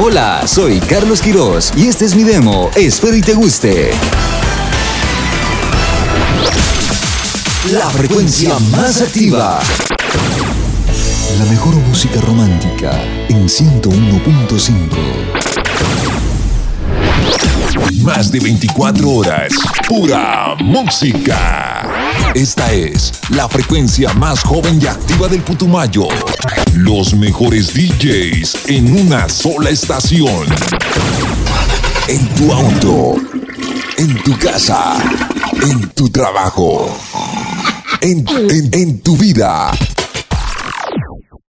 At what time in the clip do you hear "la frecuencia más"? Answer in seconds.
7.72-9.00, 23.30-24.44